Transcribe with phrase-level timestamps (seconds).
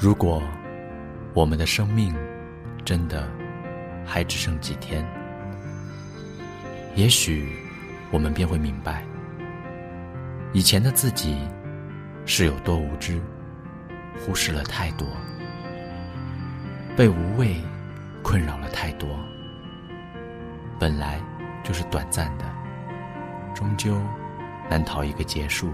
[0.00, 0.42] 如果
[1.34, 2.16] 我们的生命
[2.86, 3.28] 真的
[4.02, 5.06] 还只剩几天，
[6.94, 7.54] 也许
[8.10, 9.04] 我们便会明白，
[10.54, 11.46] 以前的自己
[12.24, 13.20] 是有多无知，
[14.18, 15.06] 忽视了太多，
[16.96, 17.54] 被无畏
[18.22, 19.06] 困扰了太多。
[20.78, 21.20] 本来
[21.62, 22.44] 就是短暂的，
[23.54, 24.00] 终究
[24.70, 25.70] 难逃一个结束。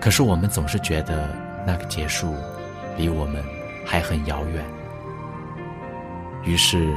[0.00, 1.28] 可是我们总是觉得
[1.68, 2.34] 那个结束
[2.96, 3.44] 离我们
[3.84, 4.64] 还很遥远，
[6.42, 6.88] 于是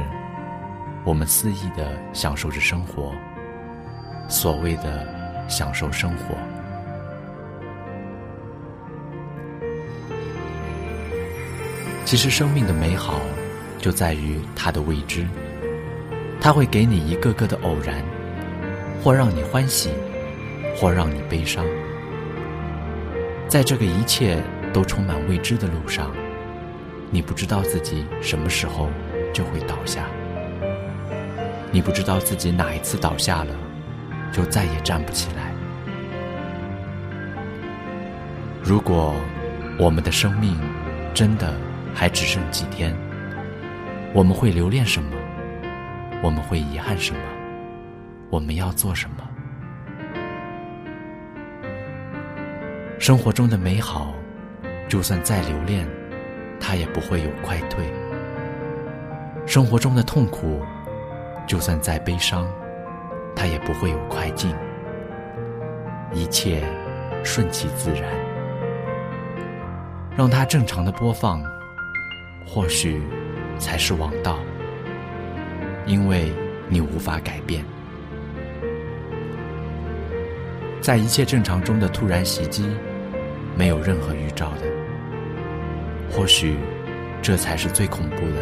[1.04, 3.12] 我们肆意的享受着生活，
[4.30, 5.06] 所谓的
[5.46, 6.34] 享受生活。
[12.06, 13.20] 其实生命的美好
[13.78, 15.26] 就在于它的未知，
[16.40, 18.02] 它会给你一个个的偶然，
[19.04, 19.90] 或让你欢喜，
[20.74, 21.62] 或让你悲伤。
[23.48, 26.10] 在这个一切都充满未知的路上，
[27.10, 28.88] 你不知道自己什么时候
[29.32, 30.06] 就会倒下，
[31.70, 33.54] 你不知道自己哪一次倒下了，
[34.32, 35.52] 就再也站不起来。
[38.62, 39.14] 如果
[39.78, 40.58] 我们的生命
[41.12, 41.52] 真的
[41.94, 42.96] 还只剩几天，
[44.14, 45.10] 我们会留恋什么？
[46.22, 47.20] 我们会遗憾什么？
[48.30, 49.16] 我们要做什么？
[52.98, 54.14] 生活中的美好，
[54.92, 55.88] 就算再留恋，
[56.60, 57.82] 它也不会有快退；
[59.46, 60.60] 生活中的痛苦，
[61.46, 62.46] 就算再悲伤，
[63.34, 64.54] 它也不会有快进。
[66.12, 66.62] 一切
[67.24, 68.02] 顺其自然，
[70.14, 71.42] 让它正常的播放，
[72.46, 73.00] 或许
[73.58, 74.40] 才是王道，
[75.86, 76.30] 因为
[76.68, 77.64] 你无法改变。
[80.82, 82.68] 在一切正常中的突然袭击。
[83.54, 84.62] 没有任何预兆的，
[86.14, 86.58] 或许
[87.22, 88.36] 这才是最恐怖的，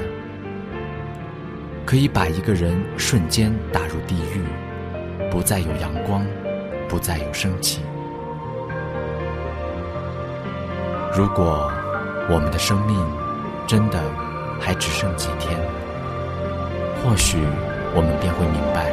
[1.86, 4.42] 可以把一个人瞬间打入地狱，
[5.30, 6.26] 不再有阳光，
[6.88, 7.80] 不再有生气。
[11.16, 11.70] 如果
[12.28, 12.96] 我们的生命
[13.68, 14.02] 真的
[14.60, 15.56] 还只剩几天，
[17.02, 17.38] 或许
[17.94, 18.90] 我们便会明白，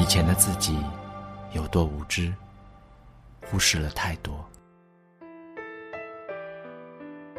[0.00, 0.78] 以前的自己
[1.52, 2.32] 有多无知，
[3.50, 4.48] 忽视了太多。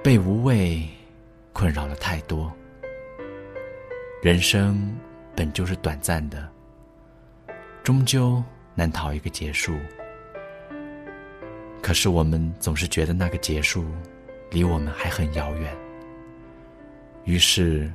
[0.02, 0.82] 被无畏
[1.52, 2.52] 困扰了太多，
[4.24, 4.98] 人生
[5.36, 6.48] 本就是短暂的，
[7.84, 8.42] 终究
[8.76, 9.78] 难逃一个结束。
[11.82, 13.86] 可是我们总是觉得那个结束
[14.50, 15.76] 离我们还很遥远，
[17.26, 17.92] 于是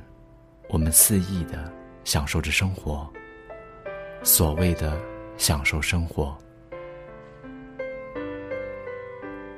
[0.69, 1.73] 我们肆意的
[2.03, 3.11] 享受着生活，
[4.21, 5.01] 所谓的
[5.37, 6.37] 享受生活。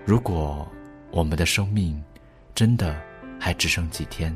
[0.06, 0.66] 如果
[1.12, 2.02] 我们的生命，
[2.57, 3.00] 真的
[3.40, 4.35] 还只剩几天，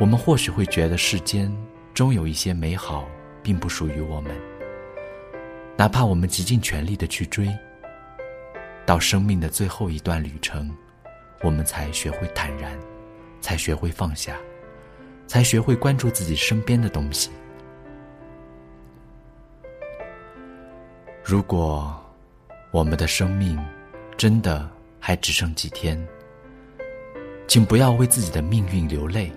[0.00, 1.54] 我们或许会觉得世间
[1.92, 3.06] 终有一些美好
[3.42, 4.34] 并不属于我们，
[5.76, 7.54] 哪怕我们极尽全力的去追，
[8.86, 10.74] 到生命的最后一段旅程，
[11.42, 12.72] 我们才学会坦然，
[13.42, 14.34] 才学会放下，
[15.26, 17.30] 才学会关注自己身边的东西。
[21.22, 21.94] 如果
[22.70, 23.62] 我们的生命
[24.16, 24.66] 真的
[24.98, 26.02] 还只剩几天，
[27.50, 29.28] 请不要为自己的命运流泪，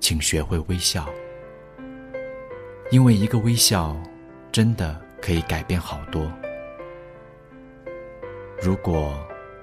[0.00, 1.06] 请学会微笑，
[2.90, 3.94] 因为一个微笑
[4.50, 6.32] 真的可以改变好多。
[8.62, 9.14] 如果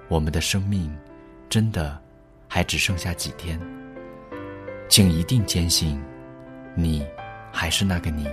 [0.09, 0.95] 我们的生命
[1.49, 1.99] 真的
[2.47, 3.59] 还只剩下几天，
[4.87, 5.99] 请一定坚信，
[6.75, 7.03] 你
[7.51, 8.29] 还是那个你。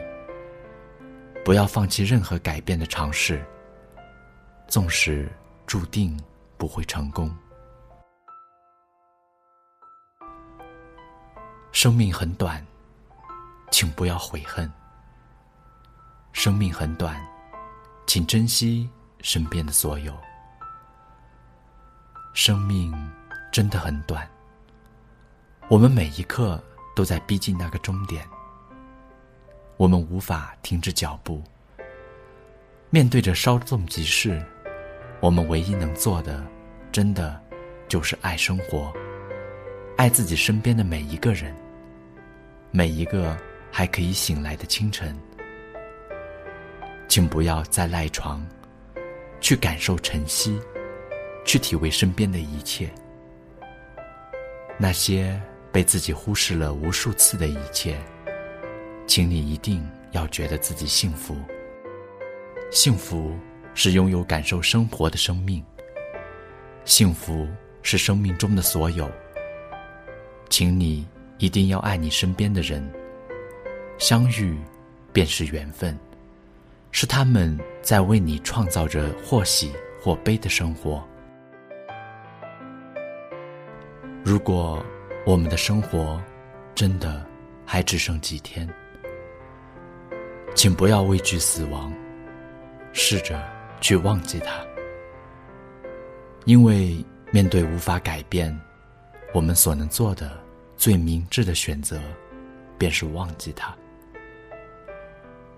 [1.42, 3.42] 不要放弃任何改变的尝试，
[4.68, 5.26] 纵使
[5.66, 6.14] 注定
[6.58, 7.34] 不会成功。
[11.76, 12.66] 生命很短，
[13.70, 14.72] 请不要悔恨。
[16.32, 17.22] 生命很短，
[18.06, 18.88] 请珍惜
[19.20, 20.16] 身边的所有。
[22.32, 22.90] 生命
[23.52, 24.26] 真的很短，
[25.68, 26.58] 我们每一刻
[26.94, 28.26] 都在逼近那个终点。
[29.76, 31.44] 我们无法停止脚步。
[32.88, 34.42] 面对着稍纵即逝，
[35.20, 36.42] 我们唯一能做的，
[36.90, 37.38] 真的
[37.86, 38.90] 就是爱生活，
[39.98, 41.54] 爱自己身边的每一个人。
[42.76, 43.34] 每一个
[43.72, 45.18] 还可以醒来的清晨，
[47.08, 48.46] 请不要再赖床，
[49.40, 50.60] 去感受晨曦，
[51.42, 52.90] 去体味身边的一切。
[54.76, 55.40] 那些
[55.72, 57.96] 被自己忽视了无数次的一切，
[59.06, 61.34] 请你一定要觉得自己幸福。
[62.70, 63.34] 幸福
[63.72, 65.64] 是拥有感受生活的生命，
[66.84, 67.48] 幸福
[67.82, 69.10] 是生命中的所有，
[70.50, 71.06] 请你
[71.38, 72.86] 一定要爱你身边的人。
[73.98, 74.58] 相遇
[75.12, 75.98] 便是缘分，
[76.92, 81.02] 是他们在为你创造着或喜或悲的生活。
[84.22, 84.84] 如果
[85.24, 86.20] 我们的生活
[86.74, 87.24] 真的
[87.64, 88.68] 还只剩几天，
[90.54, 91.92] 请不要畏惧死亡，
[92.92, 93.42] 试着
[93.80, 94.60] 去忘记它。
[96.44, 98.54] 因为面对无法改变，
[99.32, 100.38] 我们所能做的
[100.76, 102.00] 最明智的选择，
[102.78, 103.74] 便是忘记他，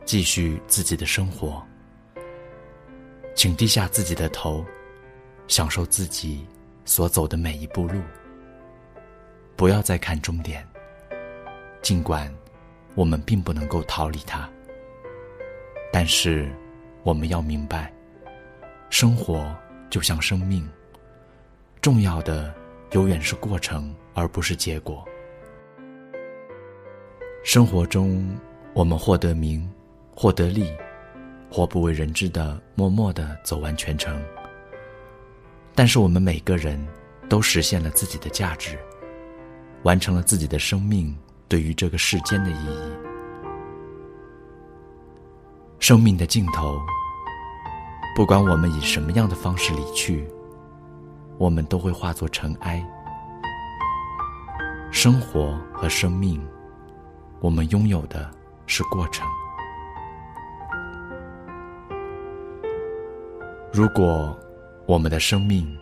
[0.04, 1.62] 继续自己的生活。
[3.34, 4.64] 请低下自己的头，
[5.46, 6.46] 享受自己
[6.84, 8.00] 所走的每一步路。
[9.54, 10.66] 不要再看终点，
[11.82, 12.32] 尽管
[12.94, 14.48] 我们并不能够逃离它，
[15.92, 16.48] 但是
[17.02, 17.92] 我们要明白，
[18.90, 19.54] 生活
[19.90, 20.68] 就像生命，
[21.80, 22.54] 重要的
[22.92, 25.04] 永远是过程，而不是结果。
[27.44, 28.28] 生活中，
[28.74, 29.70] 我们获得名，
[30.12, 30.72] 获得利，
[31.48, 34.20] 或不为人知的默默的走完全程，
[35.72, 36.84] 但是我们每个人
[37.28, 38.76] 都实现了自己的价值。
[39.84, 41.16] 完成了自己的生命
[41.48, 42.92] 对于这个世间的意义。
[45.78, 46.76] 生命的尽头，
[48.16, 50.28] 不管我们以什么样的方式离去，
[51.38, 52.84] 我们都会化作尘埃。
[54.90, 56.40] 生活和生命，
[57.40, 58.29] 我们拥有的
[58.67, 59.26] 是过程。
[63.73, 64.37] 如果
[64.87, 65.76] 我们的生命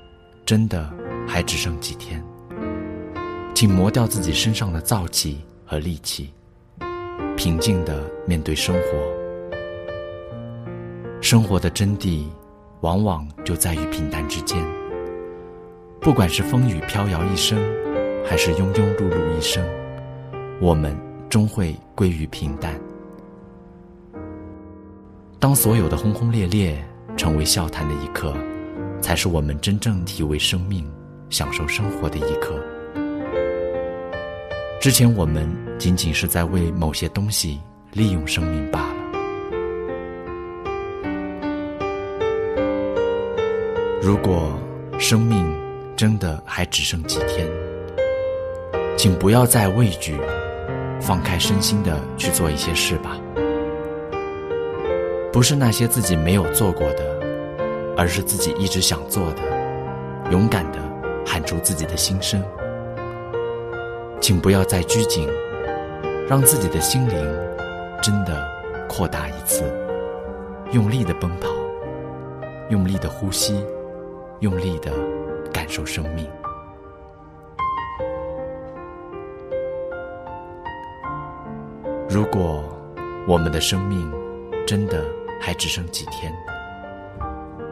[0.44, 0.93] 真的
[1.26, 2.23] 还只剩几天，
[3.55, 6.32] 请磨掉自己身上的燥气和戾气，
[7.37, 8.82] 平静的面对生活。
[11.23, 12.26] 生活的真谛，
[12.81, 14.62] 往往就在于平淡之间。
[16.00, 17.58] 不管是风雨飘摇一生，
[18.28, 19.64] 还是庸庸碌碌一生，
[20.61, 20.94] 我们
[21.31, 22.78] 终会归于平淡。
[25.38, 26.76] 当所有的轰轰烈烈
[27.17, 28.34] 成为笑谈的一刻，
[29.00, 30.84] 才是我们真正体味生命、
[31.31, 32.61] 享受生活的一刻。
[34.81, 35.49] 之前我们
[35.79, 37.61] 仅仅是在为某些东西
[37.93, 38.96] 利用生命罢了。
[44.02, 44.52] 如果
[44.99, 45.44] 生命
[45.96, 47.49] 真的还只剩几天，
[48.96, 50.19] 请不要再畏惧，
[51.00, 53.16] 放开身心的去做一些事吧。
[55.31, 57.04] 不是那些自己没有做过的，
[57.94, 59.43] 而是自己一直想做的，
[60.31, 60.78] 勇敢的
[61.26, 62.43] 喊出自己的心声。
[64.19, 65.28] 请不要再拘谨，
[66.26, 67.16] 让自己的心灵
[68.02, 68.43] 真的
[68.88, 69.62] 扩大一次，
[70.72, 71.50] 用力的奔跑，
[72.70, 73.62] 用力的呼吸，
[74.40, 74.90] 用力的
[75.52, 76.26] 感受生命。
[82.08, 82.64] 如果
[83.26, 84.11] 我们的生命
[84.67, 85.05] 真的
[85.41, 86.32] 还只剩几天，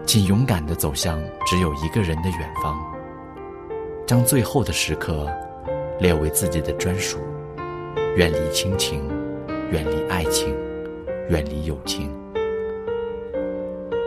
[0.04, 2.76] 请勇敢的走向只有一个人的远方，
[4.06, 5.28] 将最后的时刻。
[6.00, 7.18] 列为自己的专属，
[8.16, 9.08] 远离亲情，
[9.70, 10.52] 远离爱情，
[11.28, 12.10] 远离友情，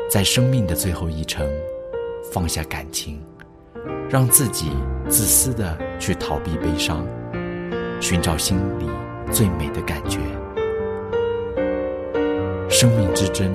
[0.10, 1.50] 在生命的最后一程，
[2.30, 3.24] 放下感情，
[4.10, 4.74] 让自己
[5.08, 7.08] 自私的去逃避悲伤，
[8.02, 8.86] 寻找心理
[9.32, 10.20] 最美的感觉。
[12.70, 13.52] 生命之真，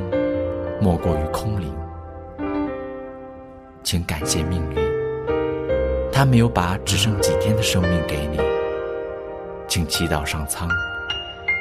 [0.80, 1.72] 莫过于空灵，
[3.82, 4.76] 请感谢命运。
[6.10, 8.38] 他没有把只剩几天的生命给你，
[9.68, 10.68] 请祈祷上苍，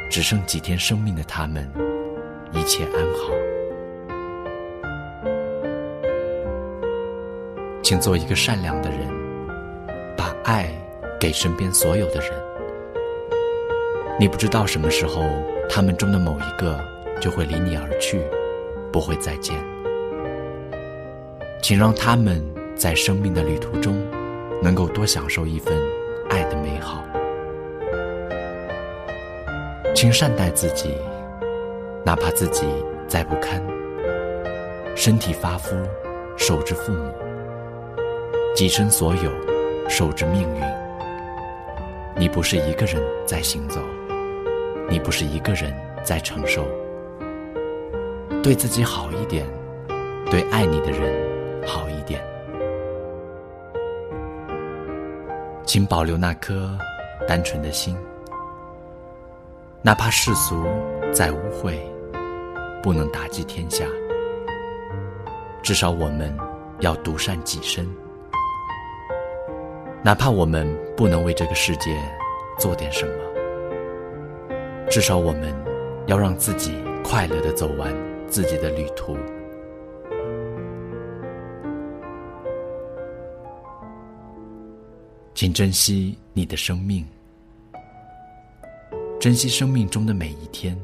[0.09, 1.69] 只剩几天生命的他们
[2.51, 3.33] 一切安好。
[7.81, 8.99] 请做一个善良的人，
[10.15, 10.69] 把爱
[11.19, 12.50] 给身边所有的人。
[14.21, 15.23] 你不知道什么时候，
[15.67, 16.79] 他们中的某一个
[17.19, 18.21] 就会离你而去，
[18.93, 19.57] 不会再见。
[21.59, 22.39] 请让他们
[22.75, 23.99] 在生命的旅途中。
[24.61, 25.75] 能够多享受一份
[26.29, 27.03] 爱的美好，
[29.95, 30.95] 请善待自己，
[32.05, 32.67] 哪怕自己
[33.07, 33.59] 再不堪，
[34.95, 35.75] 身体发肤，
[36.37, 37.09] 受之父母；
[38.55, 39.31] 己身所有，
[39.89, 40.61] 受之命运。
[42.15, 43.81] 你不是一个人在行走，
[44.91, 46.67] 你不是一个人在承受。
[48.43, 49.47] 对自己好一点，
[50.29, 52.21] 对爱你的人好一点。
[55.63, 56.77] 请保留那颗
[57.25, 57.95] 单纯的心，
[59.81, 60.61] 哪怕世俗
[61.13, 61.75] 再污秽，
[62.83, 63.85] 不能打击天下。
[65.63, 66.37] 至少我们
[66.81, 67.87] 要独善己身，
[70.03, 70.67] 哪怕我们
[70.97, 71.97] 不能为这个世界
[72.57, 73.13] 做点什么，
[74.91, 75.55] 至少我们
[76.07, 77.95] 要让自己快乐的走完
[78.27, 79.15] 自己的旅途。
[85.33, 87.07] 请珍惜你的生命，
[89.17, 90.77] 珍惜生命中的每一天，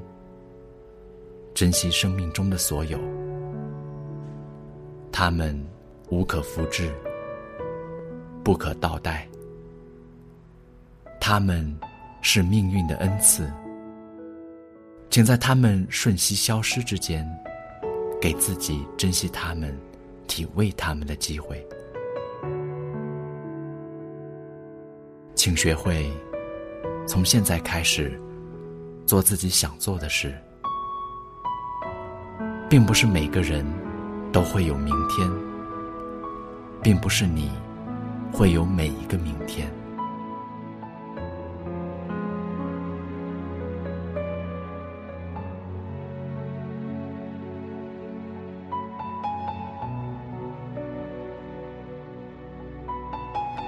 [1.53, 2.97] 珍惜生命中的所有，
[5.11, 5.61] 他们
[6.07, 6.89] 无可复制。
[8.41, 9.27] 不可倒带，
[11.19, 11.77] 他们
[12.21, 13.51] 是命运的恩赐，
[15.17, 17.27] 请在他们瞬息消失之间，
[18.21, 19.75] 给自己珍惜他们、
[20.27, 21.67] 体味他们的机会。
[25.33, 26.07] 请学会
[27.07, 28.21] 从现在开始
[29.07, 30.37] 做自己想做的事，
[32.69, 33.65] 并不是每个人
[34.31, 35.27] 都会有明天，
[36.83, 37.49] 并不是你。
[38.31, 39.67] 会有每一个明天。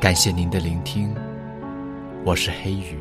[0.10, 1.14] 感谢您的聆听，
[2.26, 2.98] 我是黑雨。